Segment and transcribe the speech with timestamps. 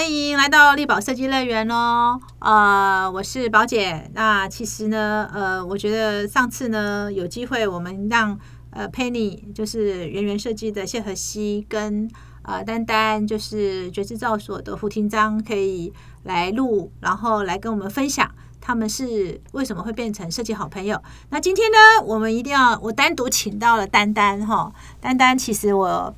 [0.00, 2.18] 欢迎来到力宝设计乐园哦。
[2.38, 4.10] 呃，我是宝姐。
[4.14, 8.40] 那其实呢，呃，我觉得上次呢有机会，我们让
[8.70, 12.10] 呃 Penny 就是圆圆设计的谢和熙跟
[12.44, 15.92] 呃丹丹就是觉制造所的胡廷章可以
[16.22, 18.26] 来录，然后来跟我们分享
[18.58, 20.98] 他们是为什么会变成设计好朋友。
[21.28, 24.72] 那今天呢，我们一定要我单独请到了丹丹哈。
[24.98, 26.14] 丹丹其实我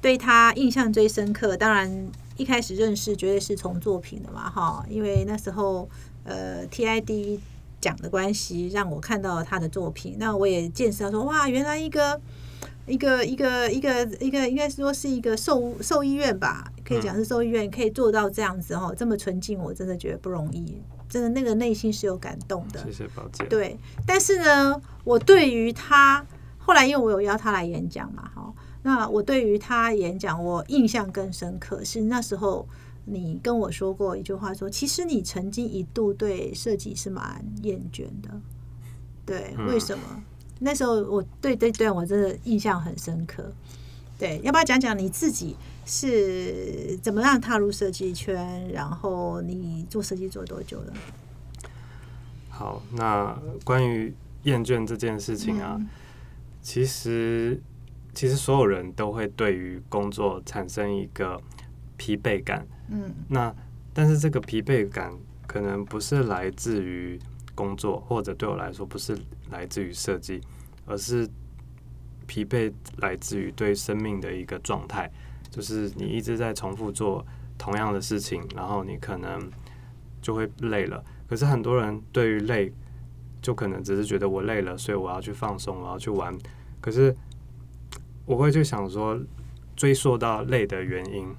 [0.00, 2.10] 对他印象最深刻，当然。
[2.42, 5.88] 一开始认识绝对是从作品的嘛，哈，因为那时候
[6.24, 7.38] 呃 TID
[7.80, 12.20] 讲的关系，让我看到了他的作品，那我也见识到说，哇，原来一个
[12.86, 22.82] 一个一个一个一个应该说是一个兽兽医院吧，可以讲是兽医院可以做到这样子哦，这么纯净，我真的觉得不容易，真的那个内心是有感动的。
[22.84, 23.44] 谢谢宝姐。
[23.44, 26.26] 对，但是呢，我对于他
[26.58, 28.52] 后来因为我有邀他来演讲嘛，哈。
[28.84, 32.68] 那我对于他演讲，我印象更深刻是那时候
[33.04, 38.40] 你跟我说过一句话，说其实你曾经一度对设计是蛮厌倦的，
[39.24, 40.02] 对，为什么？
[40.58, 43.52] 那时候我对这段我真的印象很深刻。
[44.18, 48.68] 对，要不要讲讲你自己是怎么样踏入设计圈？
[48.72, 50.92] 然后你做设计做多久了？
[52.50, 55.80] 好，那关于厌倦这件事情啊，
[56.60, 57.60] 其实。
[58.14, 61.40] 其实所有人都会对于工作产生一个
[61.96, 63.54] 疲惫感，嗯，那
[63.94, 65.10] 但是这个疲惫感
[65.46, 67.18] 可能不是来自于
[67.54, 69.16] 工作，或者对我来说不是
[69.50, 70.42] 来自于设计，
[70.84, 71.26] 而是
[72.26, 75.10] 疲惫来自于对生命的一个状态，
[75.50, 77.24] 就是你一直在重复做
[77.56, 79.40] 同样的事情，然后你可能
[80.20, 81.02] 就会累了。
[81.26, 82.70] 可是很多人对于累，
[83.40, 86.36] 就可能只是觉得我累了，所以我要去放松，我要去玩，
[86.78, 87.16] 可是。
[88.32, 89.20] 我会去想说，
[89.76, 91.36] 追溯到累的原因，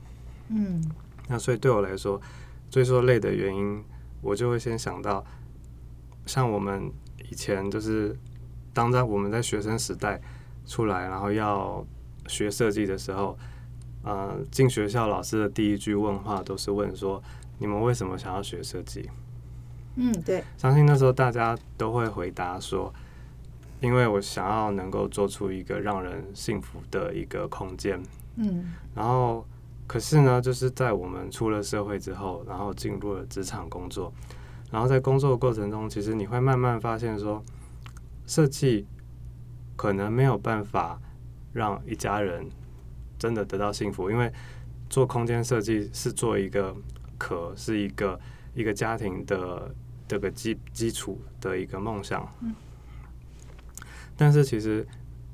[0.49, 0.79] 嗯，
[1.27, 2.21] 那所以对我来说，
[2.69, 3.83] 追溯累的原因，
[4.21, 5.25] 我就会先想到，
[6.27, 6.91] 像我们
[7.31, 8.15] 以前就是
[8.73, 10.21] 当在我们在学生时代
[10.67, 11.83] 出来，然后要
[12.27, 13.35] 学设计的时候，
[14.03, 17.23] 呃，进学校老师的第一句问话都是问说，
[17.57, 19.09] 你们为什么想要学设计？
[19.95, 22.93] 嗯，对，相信那时候大家都会回答说。
[23.83, 28.01] 因为我想要能够做出一个让人幸福的一个空间，
[28.37, 29.45] 嗯，然后
[29.85, 34.13] 可是呢，就是在我们出了社会之后，然后进入了职场工作，
[34.71, 37.43] 然后在工作的过程中，其实你会慢慢发现说，
[38.25, 38.87] 设计
[39.75, 40.97] 可能没有办法
[41.51, 42.47] 让一家人
[43.19, 44.31] 真的得到幸福，因为
[44.89, 46.73] 做空间设计是做一个
[47.17, 48.17] 壳，是一个
[48.55, 49.75] 一个家庭的
[50.07, 52.55] 这个基基础的一个梦想，嗯。
[54.15, 54.85] 但是其实，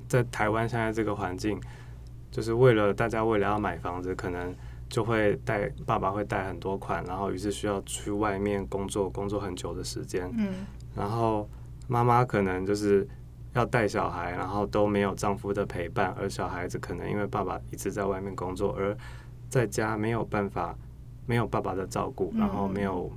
[0.07, 1.59] 在台湾现在这个环境，
[2.31, 4.55] 就是为了大家为了要买房子，可能
[4.87, 10.31] 就会贷爸爸会贷很多款，然后于是需要去外面工作，工作很久的时间。
[10.37, 10.65] 嗯。
[10.95, 11.47] 然后
[11.87, 13.05] 妈妈可能就是
[13.53, 18.97] 要带小孩，然后都没有丈夫的陪伴，而小孩子可能因为爸爸一直在外面工作，而
[19.49, 20.73] 在家没有办法
[21.25, 23.11] 没有爸爸的照顾，然后没有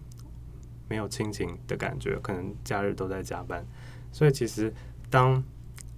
[0.88, 3.64] 没有亲情的感觉，可能假日都在加班，
[4.10, 4.74] 所以其实。
[5.10, 5.44] 当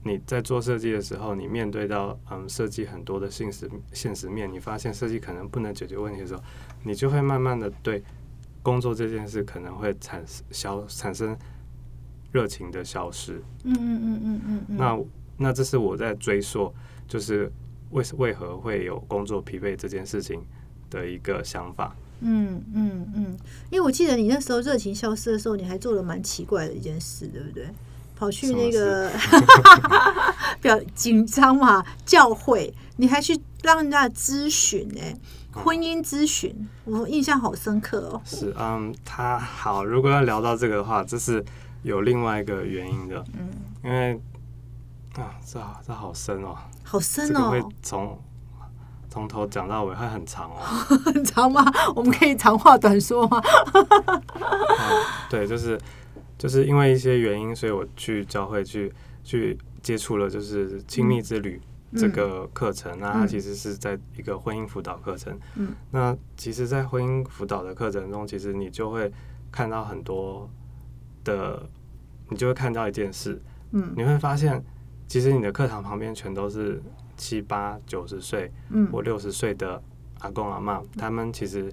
[0.06, 6.42] 你在做设计的时候，你面对到嗯设计很多的现实现实面，你发现设计可能不能解决问题的时候，
[6.82, 8.03] 你就会慢慢的对
[8.62, 11.34] 工作这件事可能会产生消产生
[12.32, 13.43] 热情的消失。
[13.64, 14.76] 嗯嗯嗯嗯嗯。
[14.76, 15.00] 那
[15.38, 16.70] 那这是我在追溯，
[17.09, 17.50] 就是
[17.91, 20.44] 为为何会有工作疲惫这件事情
[20.91, 21.97] 的一个想法。
[22.20, 23.37] 嗯嗯嗯，
[23.70, 27.69] 因为我记得你那时候热情消失的时候，你还做了蛮奇怪的一件事，对不对？
[28.25, 29.11] 跑去那个
[30.61, 35.01] 比较 紧张嘛，教会你还去让人家咨询呢，
[35.53, 38.23] 婚姻咨询，我印象好深刻哦。
[38.25, 41.45] 是，嗯，他好，如果要聊到这个的话，这是
[41.83, 43.51] 有另外一个原因的，嗯，
[43.85, 44.15] 因为
[45.17, 48.19] 啊，这这好深哦，好深哦，会从
[49.11, 50.61] 从头讲到尾会很长哦，
[51.12, 51.62] 很长吗？
[51.94, 53.43] 我们可以长话短说吗？
[55.29, 55.79] 对，就是。
[56.36, 58.92] 就是因为一些原因，所以我去教会去
[59.22, 61.60] 去接触了，就是亲密之旅
[61.96, 62.98] 这个课程。
[62.98, 65.38] 那它其实是在一个婚姻辅导课程。
[65.54, 69.10] 嗯，那其实，在婚姻辅导的课程中，其实你就会
[69.52, 70.50] 看到很多
[71.22, 71.69] 的，
[72.28, 73.40] 你就会看到一件事。
[73.70, 74.62] 嗯，你会发现，
[75.06, 76.82] 其实你的课堂旁边全都是
[77.16, 79.82] 七八九十岁，嗯，或六十岁的
[80.19, 81.70] 阿公阿妈，他们其实。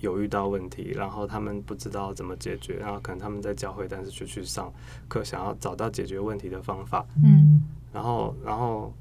[0.00, 4.72] 有遇到问题，然后他们不知道怎么解决，然后可能他们在教会，但是就去上
[5.08, 7.06] 课，想要找到解决问题的方法。
[7.24, 7.62] 嗯，
[7.92, 8.92] 然后，然后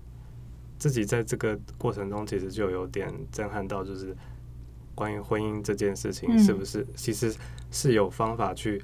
[0.78, 4.16] 自己在这个过程中，其实就有点震撼到，就是
[4.94, 7.36] 关于婚姻这件事情，是不是其实
[7.72, 8.82] 是有方法去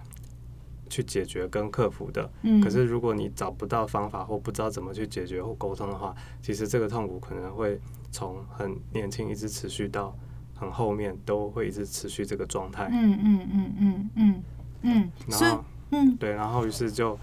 [0.89, 2.29] 去解决跟克服的？
[2.43, 7.79] 嗯，可是如果你找不到方法或不知道怎么去解决或沟通的话，其实这个痛苦可能会
[8.11, 10.13] 从很年轻一直持续到
[10.61, 12.87] 很后面，都会一直持续这个状态。
[12.91, 14.43] 嗯嗯嗯嗯嗯
[14.83, 17.17] 嗯，然后嗯对，然后于是就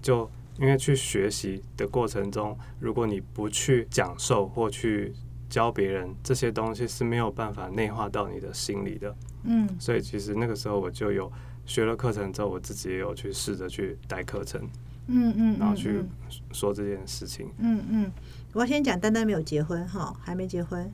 [0.00, 0.30] 就。
[0.56, 5.12] 因为去学习的过程中，如果你不去讲授或去
[5.50, 9.12] 教别人，这些东西是没有办法内化到你的心里的。
[9.42, 11.28] 嗯，所以其实那个时候我就有
[11.66, 14.62] 学了课程之后，我自己也有去试着去带课程。
[15.08, 16.04] 嗯嗯，然后去
[16.52, 17.50] 说这件事情。
[17.58, 18.12] 嗯嗯，
[18.52, 20.88] 我先讲，丹丹没有结婚哈，还没结婚。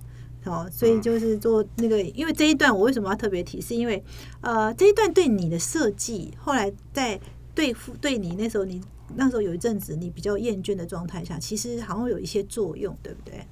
[0.44, 4.02] 好，所以就是做那个，因为这一段我为什么要特别提，是因为
[4.40, 7.20] 呃，这一段对你的设计，后来在
[7.54, 8.80] 对付对你那时候你。
[9.16, 13.44] 那时候有一阵子，你比较厌倦的状态下，其实好像有一些作用，对不对？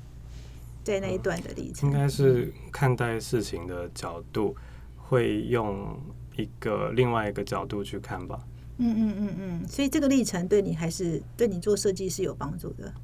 [0.84, 4.54] 在那一段的历程，应该是看待事情的角度，
[4.96, 6.00] 会用
[6.36, 8.38] 一个另外一个角度去看吧。
[8.76, 12.94] 嗯嗯嗯嗯，所以这个历程对你还是对你做设计是有帮助的。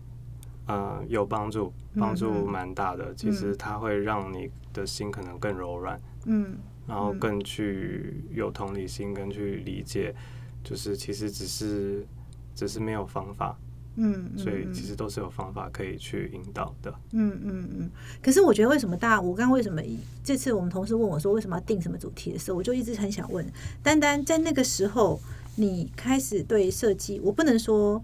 [0.67, 3.15] 呃，有帮助，帮助蛮大的。
[3.15, 6.57] 其实它会让你的心可能更柔软，嗯，
[6.87, 10.15] 然后更去有同理心，跟去理解，
[10.63, 12.07] 就是其实只是。
[12.57, 13.59] 只是没有方法，
[13.97, 17.91] 嗯，所以其实都是有方法可以去引导的，嗯嗯嗯。
[18.23, 19.83] 可是我觉得为什么大家，我刚刚为什么
[20.23, 23.45] 这次我们同事问我说为什么要定什么主题的时候，我就一直很想问，
[23.83, 25.19] 丹丹在那个时候
[25.57, 28.01] 你开始对设计，我不能说，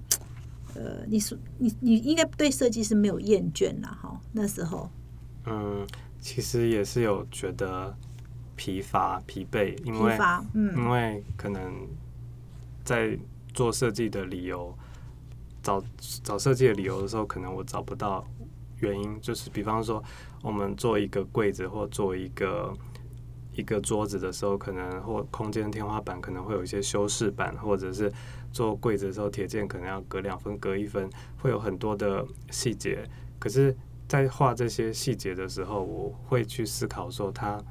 [0.75, 4.21] 呃，你是你你应该对设计是没有厌倦了哈？
[4.33, 4.91] 那时候，
[5.47, 5.87] 嗯，
[6.21, 7.97] 其实也是有觉得
[8.57, 10.19] 疲乏、疲惫，因为
[10.55, 11.87] 嗯，因为可能
[12.85, 13.19] 在。
[13.53, 14.73] 做设计的理由，
[15.61, 15.83] 找
[16.23, 18.25] 找设计的理由的时候，可能我找不到
[18.79, 19.21] 原因。
[19.21, 20.01] 就是比方说，
[20.41, 22.73] 我们做一个柜子或做一个
[23.57, 28.11] 一个桌子的时候，可能或空间天花板可能会有一些修饰板，或者是
[28.53, 31.09] 做柜子的时候，铁件可能要隔两分、隔一分，
[31.39, 33.05] 会有很多的细节。
[33.39, 33.77] 可是，
[34.09, 37.63] 在画这些细节的时候，我会去思考说，它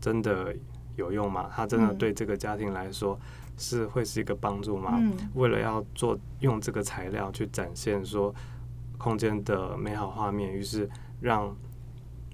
[0.00, 0.54] 真的
[0.96, 1.50] 有用吗？
[1.54, 3.18] 它真的对这个家庭来说？
[3.56, 5.00] 是会是一个帮助吗？
[5.34, 8.34] 为了要做用这个材料去展现说
[8.98, 10.90] 空间的美好画面，于是
[11.20, 11.56] 让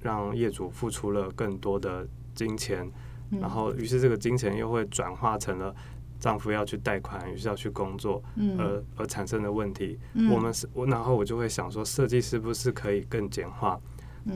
[0.01, 2.91] 让业主付出了更多的金钱，
[3.39, 5.75] 然后于是这个金钱又会转化成了
[6.21, 8.23] 丈夫要去贷款，于是要去工作，
[8.59, 9.99] 而而产生的问题。
[10.31, 13.81] 我们是我，然后我就会想说，设计是不是可以更简化？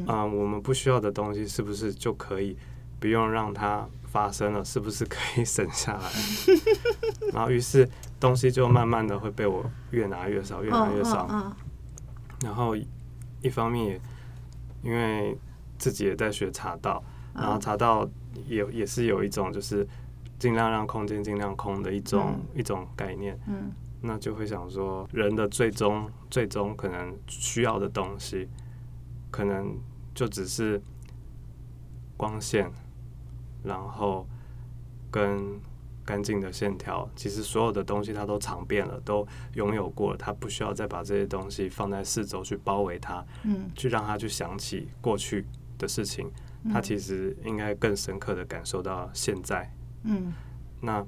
[0.07, 2.57] 啊，我们不需要的东西是不是就可以
[2.99, 3.87] 不用让它？
[4.15, 6.09] 发生了，是不是可以省下来？
[7.35, 7.89] 然后，于是
[8.21, 11.53] 东西就慢慢的会被我越拿越少，越拿越少。
[12.41, 12.77] 然后，
[13.43, 14.01] 一方面
[14.85, 15.37] 因为
[15.79, 17.03] 自己也在学茶道，
[17.35, 18.09] 然后茶道
[18.47, 19.85] 也也是有一种就是
[20.45, 23.41] 尽量让空间尽量空的一种一种概念。
[23.47, 28.47] 嗯，那就会想说，人的最终最终可能需要的东西，
[29.31, 29.75] 可能
[30.15, 30.79] 就只是
[32.19, 32.71] 光线。
[33.63, 34.29] 然后
[35.11, 35.59] 跟
[36.05, 45.47] 干净的线条，其实所有的东西它都尝遍了，都拥有过了，它不需要再把这些东西放在四周去包围它，嗯，去让它去想起过去
[45.79, 46.31] 的事情，
[46.71, 49.75] 他其实应该更深刻的感受到现在，
[50.05, 50.33] 嗯，
[50.81, 51.05] 那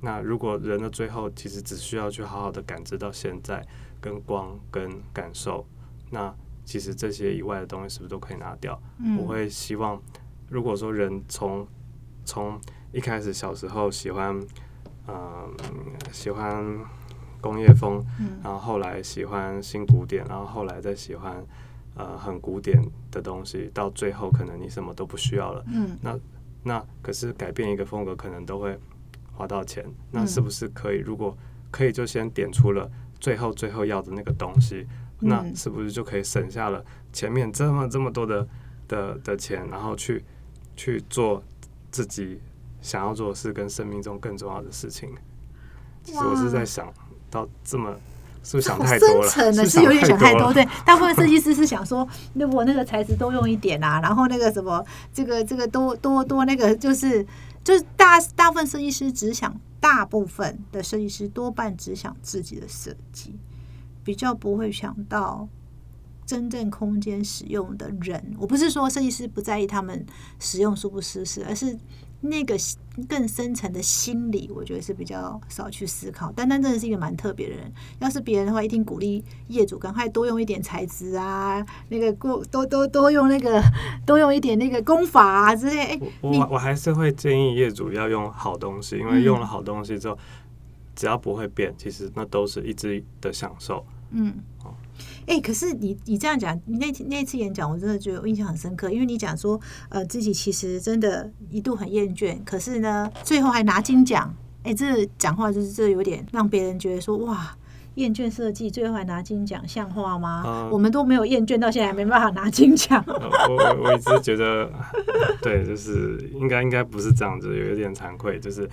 [0.00, 3.66] 那如果人的最后其实只需要去好好的感知到现在
[4.00, 5.66] 跟光跟感受，
[6.10, 6.32] 那
[6.64, 8.80] 其实这些以外的东西是不是都可以拿掉？
[9.18, 10.00] 我会希望。
[10.48, 11.66] 如果说人从
[12.24, 12.60] 从
[12.92, 14.40] 一开始小时候喜欢，
[15.08, 15.52] 嗯，
[16.12, 16.64] 喜欢
[17.40, 18.04] 工业风，
[18.44, 21.44] 然后后来喜欢新古典，然后后来再喜欢
[21.96, 25.64] 呃很古典的东西，到最后可能你什么都不需要了。
[25.66, 26.16] 嗯，那
[26.66, 28.78] 那可是改变一个风格可能都会
[29.32, 30.98] 花到钱，那是不是可以？
[30.98, 31.34] 如果
[31.70, 34.86] 可以，就先点出了最后最后要的那个东西，
[35.20, 38.46] 那是不是就可以省下了前面这么这么多的
[38.86, 40.22] 的的钱，然后去。
[40.78, 41.42] 去做
[41.90, 42.38] 自己
[42.82, 45.08] 想要做的事，跟生命中更重要的事情。
[46.02, 46.92] 其实我是在想
[47.30, 47.96] 到这么
[48.46, 49.66] 是不是想太多了？
[49.66, 50.52] 是有点想太多。
[50.52, 57.26] 对，大部分设计师是想说，那我那个材质多用一点啊，然后那个什么，这个这个多多多那个，就是
[57.64, 63.34] 就是大大部分设计师只想，大部分的设计师多半只想自己的设计，
[64.04, 65.48] 比较不会想到。
[66.24, 70.04] 真正空间使用的人，我不是说设计师不在意他们
[70.40, 71.78] 使用舒不舒适，而是
[72.28, 72.56] 那个
[73.08, 76.30] 更深层的心理，我觉得是比较少去思考。
[76.32, 83.62] 丹丹真的是一个蛮特别的人，要是别人的话，一定鼓励业主赶快多用一点材质啊，那个过多多多用那个
[84.04, 85.98] 多用一点那个功法啊之类。
[86.20, 90.18] 我我我还是会建议业主要用好东西，因为用了好东西之后，
[90.94, 93.84] 只要不会变，其实那都是一直的享受。
[94.10, 94.34] 嗯。
[95.26, 104.34] 哎，可是你你这样讲，你那那次演讲，我真的觉得我印象很深刻，因为你讲说，呃，自己其实真的一度很厌倦，可是呢，最后还拿金奖。
[104.62, 107.56] 哎，这讲话就是这有点让别人觉得说，哇，
[107.94, 110.68] 厌倦设计，最后还拿金奖，像话吗？
[110.72, 113.04] 我们都没有厌倦，到现在还没办法拿金奖。
[113.06, 114.70] 我我一直觉得，
[115.42, 118.68] 对，就是应该应该不是这样子，有一点惭愧，就是，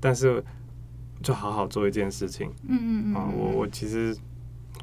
[0.00, 0.42] 但是
[1.22, 2.50] 就好好做一件事情。
[2.66, 3.14] 嗯嗯嗯。
[3.14, 4.16] 啊，我我其实。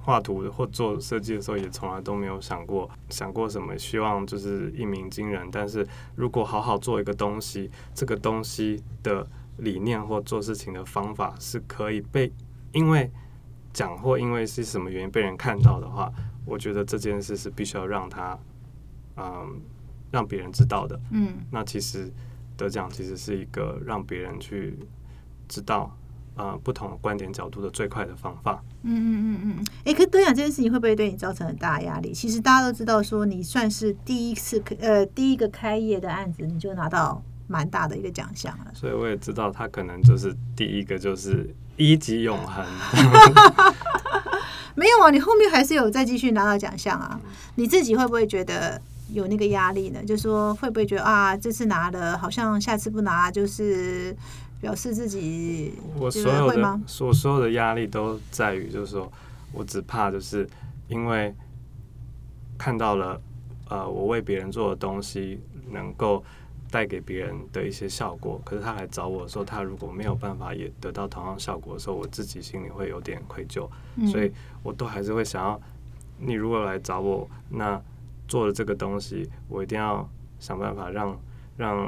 [0.05, 5.49] 画图或做设计的时候，也从来都没有想过想过什么，希望就是一鸣惊人。
[5.51, 5.85] 但是
[6.15, 9.25] 如果好好做一个东西，这个东西的
[9.57, 12.31] 理念或做事情的方法是可以被
[12.71, 13.09] 因为
[13.73, 16.11] 讲或因为是什么原因被人看到的话，
[16.45, 18.37] 我觉得这件事是必须要让他
[19.17, 19.59] 嗯
[20.11, 20.99] 让别人知道的。
[21.09, 22.13] 嗯，那其实
[22.55, 24.77] 得奖其实是一个让别人去
[25.47, 25.97] 知道。
[26.37, 28.61] 呃，不同观点角度的最快的方法。
[28.83, 29.65] 嗯嗯嗯嗯。
[29.85, 32.11] 哎，可得奖这件事情会不会对你造成很大压力？
[32.11, 38.65] 其实大家都知道，说你算是第一次呃第一个开业的案子，你就拿到蛮大的一个奖项了。
[38.73, 42.65] 所以我也知道，他可能就是第一个就是一级永恒。
[44.75, 47.17] 没有啊，你后面还是有再继续拿到奖项啊。
[47.55, 48.81] 你自己会不会觉得
[49.13, 50.03] 有那个压力呢？
[50.03, 54.13] 就说会不会觉得啊，这次拿了，好像下次不拿就是。
[54.65, 59.11] 表示自己，我所有的所所有的压力都在于，就是说
[59.53, 60.49] 我只怕就是
[60.87, 61.31] 因为
[62.57, 63.21] 看到了
[63.69, 66.23] 呃，我为别人做的东西能够
[66.71, 73.69] 带给别人的一些效果，可是他来找我的时候他如果没有办法也得到同样效果的时候，我自己心里会有点愧疚，
[74.11, 74.31] 所以
[74.63, 75.61] 我都还是会想要
[76.17, 77.79] 你如果来找我，那
[78.27, 81.15] 做的这个东西，我一定要想办法让
[81.55, 81.87] 让。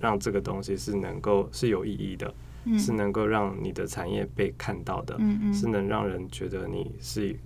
[0.00, 2.32] 让这个东西是能够是有意义的，
[2.78, 5.18] 是能够让你的产业被看到的，
[5.52, 7.36] 是能让人觉得你是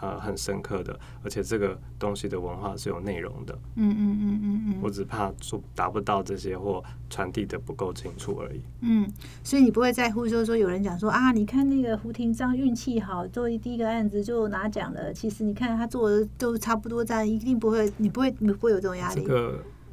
[0.00, 3.58] 呃很深刻的，而且这个东西的文化是有内容的。
[3.76, 8.60] 嗯嗯嗯嗯嗯，我只怕做达不到这些或传递的不够清楚而已。
[8.80, 9.06] 嗯，
[9.44, 15.12] 所以你不会在乎就是说有人讲说啊，你看那个胡廷章运气好，做第一个案子就拿奖了。
[15.12, 19.22] 其实你看他做的都差不多，这样一定不会，你不会你不会有这种压力。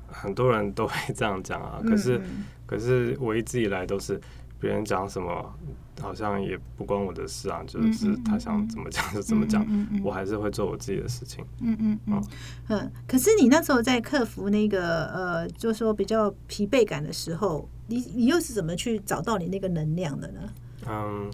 [0.07, 2.21] 很多人都会这样讲啊，可是，
[2.65, 4.19] 可是我一直以来都是
[4.59, 5.53] 别人讲什么，
[6.01, 9.65] 好像也不关我的事啊，就是他想怎么讲就怎么讲，
[10.03, 11.45] 我还是会做我自己的事情。
[11.61, 12.23] 嗯嗯嗯
[12.69, 12.91] 嗯。
[13.07, 20.39] 可是你那时候在克服那个呃，就说比较疲惫感的时候，你你又是怎么去找到你那个能量的呢？
[20.87, 21.29] 嗯，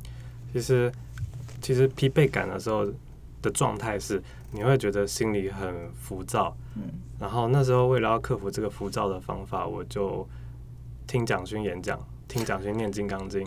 [0.51, 0.91] 其实
[1.61, 2.85] 其实疲惫感的时候
[3.43, 4.19] 的状态是。
[4.55, 6.83] 你会觉得心里很浮躁，嗯，
[7.19, 10.29] 然后那时候为了要克服这个浮躁的方法，我就
[11.07, 13.41] 听蒋勋演讲，听蒋勋念《金刚经》，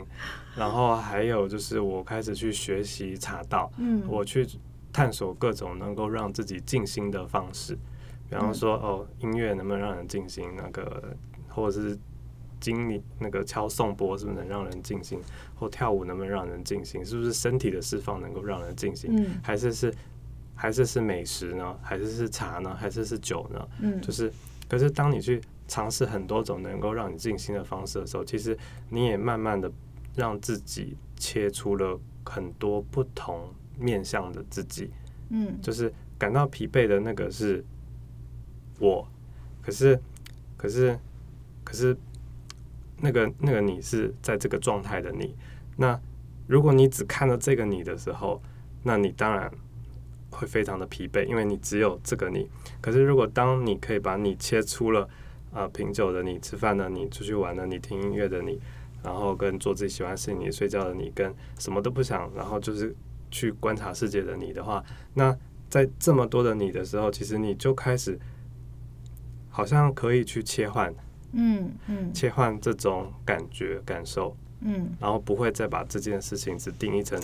[0.56, 4.44] 然后还有就是我开始去学习茶道，嗯，我去
[4.92, 7.78] 探索各种能够让自己静心的方式，
[8.28, 10.56] 比方说哦，音乐能不能让人静心？
[10.56, 11.14] 那个
[11.48, 11.96] 或者是
[12.74, 15.20] 经理那个敲颂钵是不是能让人静心？
[15.54, 17.04] 或跳舞能不能让人静心？
[17.04, 19.10] 是不是身体的释放能够让人静心？
[19.12, 19.94] 嗯，还是是。
[20.58, 21.78] 还是是美食呢？
[21.82, 22.74] 还是是茶呢？
[22.74, 23.68] 还是是酒呢？
[23.82, 24.32] 嗯，就是，
[24.66, 28.56] 可是当你去尝试很多种能够让你静心的方式的时候，其实
[28.88, 29.70] 你也慢慢的
[30.14, 34.90] 让自己切出了很多不同面向的自己。
[35.28, 37.62] 嗯，就是感到疲惫的那个是
[38.78, 39.06] 我，
[39.60, 40.00] 可是，
[40.56, 40.98] 可是，
[41.62, 41.94] 可是，
[43.00, 45.34] 那个那个你是在这个状态的你。
[45.76, 46.00] 那
[46.46, 48.42] 如果你只看到这个你的时候，
[48.82, 49.50] 那你当然。
[50.28, 52.46] 会非常的疲惫，因为你只有这个你。
[52.82, 55.08] 可是，如果当你可以把你切出了，
[55.50, 58.60] 呃，品酒的你、吃饭的你、出去玩的你、听音乐的你，
[59.02, 62.94] 然后跟做自己喜欢事情、你睡觉的你，跟什么都不想，然后就是
[63.30, 64.84] 去观察世界的你的话，
[65.14, 65.34] 那
[65.70, 68.18] 在这么多的你的时候，其实你就开始
[69.48, 70.92] 好像可以去切换，
[71.36, 77.20] 嗯嗯，切换这种感觉感受，嗯，然后不会再把这件事情只定义成。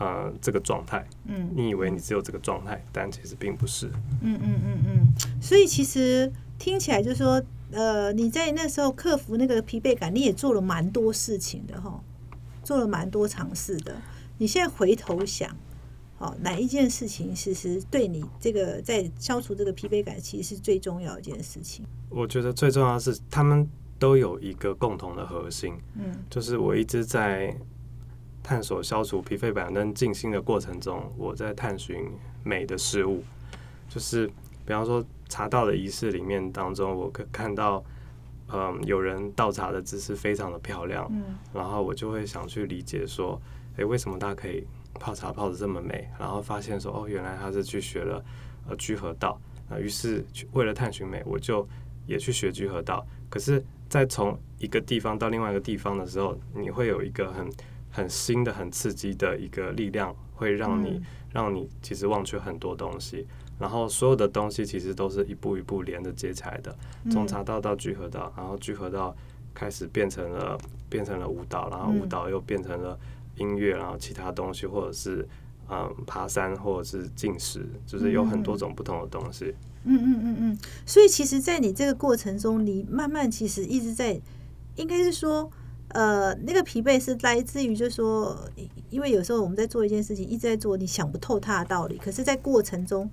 [0.00, 3.88] 呃，这个状态，嗯，你以为你只有这个状态，但其实并不是。
[4.22, 12.00] 嗯嗯嗯嗯，所以其实听起来就是说，呃，你在那时候克服那个疲惫感，你也做了蛮多事情的哈，
[12.62, 13.96] 做了蛮多尝试的。
[14.36, 15.50] 你现在回头想，
[16.18, 21.86] 好，哪一件事情其实对你这个在消除这个疲惫感，其实是最重要一件事情？
[22.10, 23.68] 我觉得最重要的是他们
[24.00, 27.56] 都有一个共同的核心，嗯，就是我一直在
[28.42, 32.10] 探索消除疲惫感跟静心的过程中，我在探寻
[32.42, 33.22] 美的事物，
[33.88, 34.26] 就是
[34.66, 37.84] 比方说茶道的仪式里面当中，我可看到，
[38.52, 43.40] 嗯，有人倒茶的姿势非常的漂亮，嗯，然后我就会想去理解说，
[43.76, 44.66] 诶，为什么大家可以
[44.98, 46.08] 泡茶泡的这么美？
[46.18, 48.22] 然后发现说，哦，原来他是去学了
[48.68, 49.40] 呃居合道，
[49.70, 51.66] 啊，于是为了探寻美，我就
[52.06, 53.64] 也去学居合道，可是。
[53.88, 57.50] 在从一个地方到另外一个地方的时候，你会有一个很
[57.90, 61.00] 很新的、很刺激的一个力量，会让你
[61.32, 63.26] 让你其实忘却很多东西。
[63.58, 66.76] 然后所有的东西其实都是一步一步连着接起来的，
[67.10, 69.16] 从茶道到聚合道，然后聚合道
[69.54, 70.58] 开始变成了
[70.90, 72.98] 变成了舞蹈，然后舞蹈又变成了
[73.38, 75.26] 音乐，然后其他东西或者是
[75.70, 79.54] 嗯爬山或者是进食，就是有很多种不同的东西。
[79.84, 84.20] 嗯嗯嗯嗯，所以其实，在你这个过程中，你慢慢其实一直在，
[84.74, 85.48] 应该是说，
[85.88, 88.36] 呃，那个疲惫是来自于，就是说，
[88.90, 93.08] 因为有时候我们在做一件事情，一直在做，你想不透它的道理，可是，在过程中，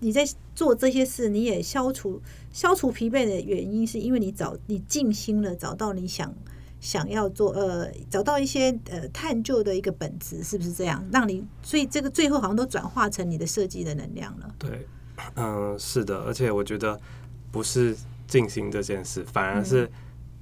[0.00, 2.20] 你在做这些事，你也消除
[2.52, 6.34] 消除疲惫的原因，是因为你找你静心了，找到你想
[6.80, 11.04] 想要做，呃，找到一些呃探究的一个本质，是不是这样？
[11.12, 14.86] 让你所以这个最后好像都转化成你的设计的能量了，对。
[15.36, 16.98] 嗯，是的，而且我觉得
[17.52, 17.94] 不是
[18.26, 19.90] 静心这件事，反而是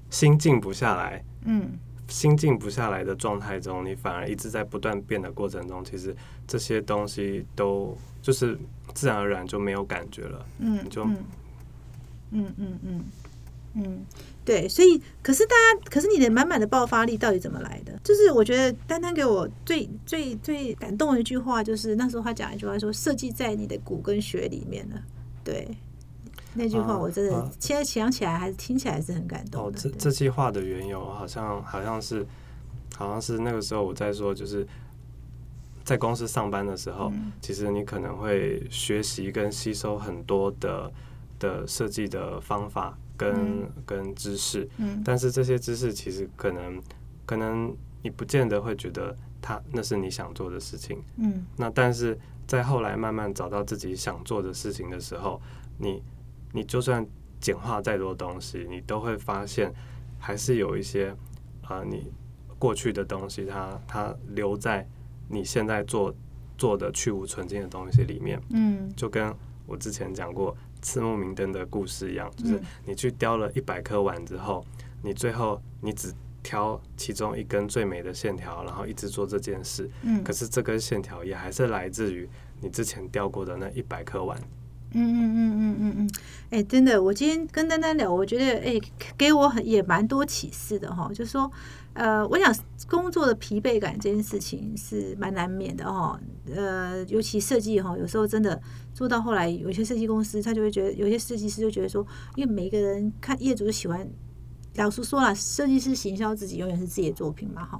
[0.09, 1.25] 心静不下来。
[1.47, 1.73] 嗯，
[2.07, 6.15] 心静不下来的状态中，你反而一直在不断变的过程中，其实
[6.47, 8.57] 这些东西都就是
[8.95, 10.47] 自然而然就没有感觉了。
[10.61, 11.17] 嗯，就嗯
[12.31, 13.05] 嗯嗯
[13.75, 14.07] 嗯，
[14.49, 17.93] 对，所以可是大家，可是你的满满的爆发力到底怎么来的？
[18.03, 24.97] 就是我觉得丹丹给我最最最感动的一句话，就是那时候他讲一句话说：“设计在你的骨跟血里面了。”
[25.45, 25.69] 对，
[26.55, 29.67] 那句话我真的现在想起来还是听起来是很感动。
[29.67, 32.27] 哦，这这句话的缘由好像好像是
[32.97, 34.67] 好像是那个时候我在说，就是
[35.85, 37.13] 在公司上班的时候，
[37.43, 40.91] 其实你可能会学习跟吸收很多的
[41.39, 42.97] 的设计的方法。
[43.19, 44.69] 跟跟知识，
[45.05, 46.81] 但是这些知识其实可能
[47.27, 55.43] 可能你不见得会觉得它那是你想做的事情，嗯，那但是在后来慢慢找到自己想做的事情的时候，
[55.79, 56.01] 你
[56.53, 57.05] 你就算
[57.41, 59.75] 简化再多东西，你都会发现
[60.21, 61.13] 还是有一些
[61.63, 62.13] 啊，你
[62.57, 64.89] 过去的东西，它它留在
[65.29, 66.15] 你现在做
[66.57, 69.35] 做的去无存精的东西里面，嗯，就跟
[69.67, 70.57] 我之前讲过。
[70.89, 74.65] 刺目明灯的故事一样，就是你去雕了一百颗碗之后，
[75.03, 76.11] 你最后你只
[76.43, 79.91] 挑其中一根最美的线条，然后一直做这件事。
[80.03, 82.27] 嗯，可是这根线条也还是来自于
[82.63, 84.41] 你之前雕过的那一百颗碗。
[84.93, 86.11] 嗯嗯嗯嗯嗯嗯，
[86.51, 88.81] 哎，真的，我今天跟丹丹聊，我觉得哎，
[89.19, 91.11] 给我很也蛮多启示的哈。
[91.13, 91.51] 就说，
[91.93, 92.55] 呃，我想
[92.89, 96.19] 工作的疲惫感这件事情是蛮难免的哈。
[96.55, 98.59] 呃，尤其设计哈，有时候真的
[98.95, 104.09] 做到后来，有些设计公司他就会觉得，有些设计师就觉得说，因为每个人看业主喜欢，
[104.77, 107.79] 老实说了，设计师行销自己永远是自己的作品嘛哈。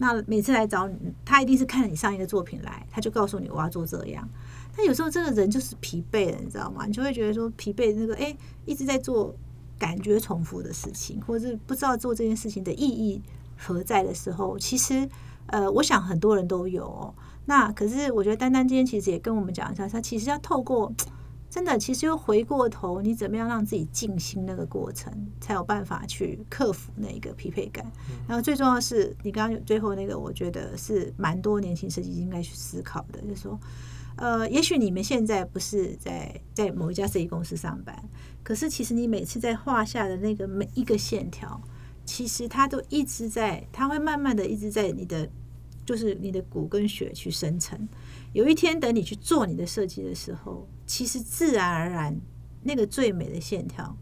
[0.00, 4.28] 那每次来找你，他一定是看了你上一个作品来，他就告诉你我要做这样。
[4.78, 6.86] 但有时候这个人就是疲惫了，你知道吗？
[6.86, 8.32] 你就会觉得说疲惫，那个哎，
[8.64, 9.34] 一直在做
[9.76, 13.20] 感觉重复的事情，或者是不知道做这件事情的意义
[13.56, 15.08] 何在的时候，其实
[15.46, 17.12] 呃，我想很多人都有。
[17.46, 20.92] 那可是我觉得丹丹今天其实也跟我们讲一下，他其实要透过
[21.50, 27.84] 真的，其实又回过头，你怎么样让自己静心那个过程，才有办法去克服那个疲惫感。
[28.28, 33.58] 然后最重要是你刚刚最后那个，我觉得是蛮多年轻设计师应该去思考的，就是说。
[34.18, 37.96] 呃，也许你们现在不是在在某一家设计公司上班，
[38.42, 41.62] 可是其实你每次在画下的那个每一个线条，
[42.04, 45.30] 其实它都一直在，它会慢慢的一直在你的，
[45.86, 47.88] 就是你的骨跟血去生成。
[48.32, 52.20] 有一天等你去做你的设计的时候，其实自然而然
[52.64, 53.96] 那个最美的线条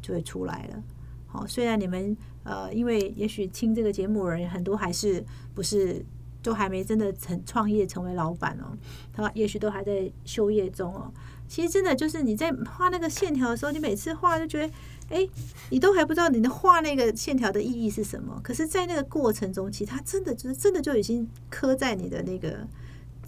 [0.00, 0.80] 就会出来了。
[1.26, 5.24] 好，虽然你们呃，因为也许听这个节目的人很多还是
[5.56, 6.06] 不是。
[6.46, 8.78] 都还没真的成创业成为老板哦，
[9.12, 11.12] 他也许都还在休业中哦。
[11.48, 14.72] 其实真的就是你在画那个线条的时候，你每次画就觉得，
[15.08, 15.28] 哎，
[15.70, 18.40] 你都还不知道你的画那个线条的意义是什么。
[18.44, 22.66] 可是，在那个过程中，其实它真的就是真的就已经刻在你的那个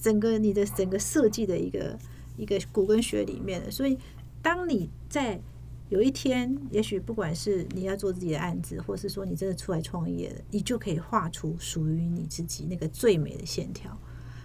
[0.00, 1.98] 整个你的整个设计的一个
[2.36, 3.70] 一个骨跟血里面了。
[3.70, 3.98] 所以，
[4.40, 5.40] 当你在
[5.88, 13.98] 有一天，也许不管是你要做自己的案子，或是说你真的出来创业了，你就可以画出属于你自己那个最美的线条。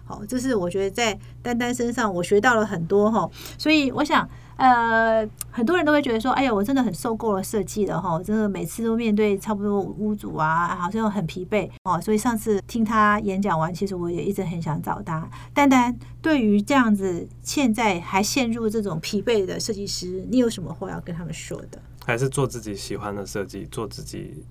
[0.05, 4.27] 好，这是我觉得在丹丹身上我学到了很多哈，所以我想。
[4.55, 11.99] 呃，很多人都会觉得说，哎呀，我真的很受够了设计了哈，真的每次都面对差不多屋主啊，好像很疲惫哦。
[11.99, 15.27] 所以上次听他演讲完，其实我也一直很想找他。
[15.55, 21.81] 丹丹，对于这样子现在还陷入这种疲惫的设计师，你有什么话要跟他们说的？
[22.05, 24.45] 还是做自己喜欢的设计，做自己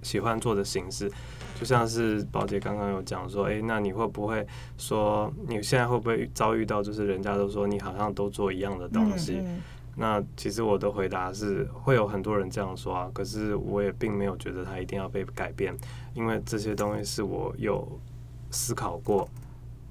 [0.00, 1.12] 喜欢做的形式。
[1.60, 4.46] 就像是宝姐刚刚有讲说，哎，那你会不会
[4.78, 9.42] 说你现在会不会遭遇到，就是人家都说你好像都做一样的东西？
[9.94, 15.76] 那其实我的回答是，会有很多人这样说啊，可是我也并没有觉得它一定要被改变，
[16.14, 17.86] 因为这些东西是我有
[18.50, 19.28] 思考过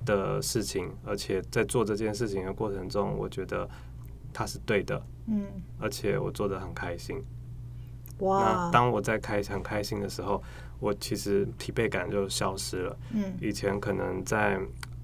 [0.08, 3.70] 的事情，而且在做这件事情的过程中，我觉得
[4.34, 5.46] 它是对的，嗯，
[5.80, 7.24] 而且我做的很开心。
[8.22, 8.42] 哇！
[8.42, 10.42] 那当我在开很开心的时候。
[10.80, 12.98] 我其实疲惫感就消失了。
[13.14, 14.60] 嗯，以前可能在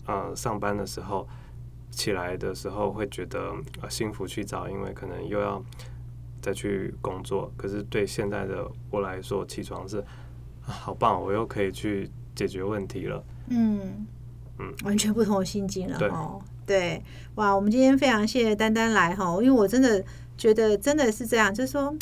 [0.05, 1.27] 呃上班的时候
[1.91, 3.53] 起来的时候会觉得
[3.89, 5.63] 幸福去找，因为可能又要
[6.41, 7.51] 再去工作。
[7.57, 9.99] 可是对现在的我来说，起床是
[10.65, 13.23] 啊好棒，我又可以去解决问题了。
[13.49, 14.07] 嗯
[14.59, 15.97] 嗯，完全不同的心境了。
[16.09, 17.03] 哦，对，
[17.35, 20.03] 哇，我们今天非常谢谢丹丹来哈，因为我真的
[20.37, 21.93] 觉得真的是这样，就是说，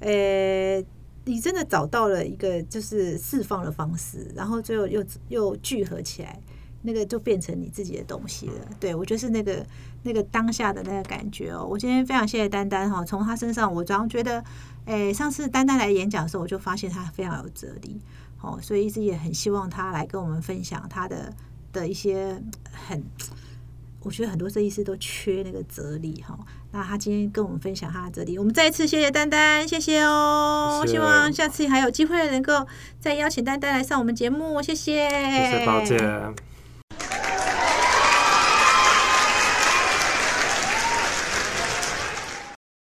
[0.00, 0.84] 呃。
[1.24, 6.40] 你真的找到了一个就是释放的方式，然后最后又又聚合起来，
[6.82, 8.54] 那个就变成你自己的东西了。
[8.80, 9.64] 对我就是那个
[10.02, 11.66] 那个当下的那个感觉哦。
[11.68, 14.42] 我今天非常谢谢丹丹哈，从他身上我主要觉得，
[14.86, 18.00] 诶，上次丹丹来演讲的时候，我就发现他非常有哲理，
[18.40, 21.32] 哦，所以一直也很希望他来跟我们分享他的
[21.72, 23.02] 的一些很。
[24.02, 26.34] 我觉得很多设计师都缺那个哲理哈，
[26.72, 32.66] 那他今天跟我们分享他的哲理，我们再一次谢谢丹丹，谢谢哦，希望下次还有机会能够
[32.98, 35.96] 再邀请丹丹来上我们节目，谢谢，谢谢宝姐。